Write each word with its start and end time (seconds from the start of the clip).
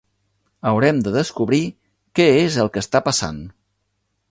Haurem 0.69 1.01
de 1.07 1.13
descobrir 1.17 1.61
què 2.21 2.27
és 2.39 2.59
el 2.65 2.73
que 2.77 2.85
està 2.87 3.05
passant. 3.11 3.41